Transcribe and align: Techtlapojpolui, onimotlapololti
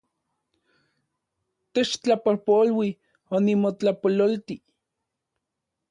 Techtlapojpolui, 1.73 2.89
onimotlapololti 3.35 4.55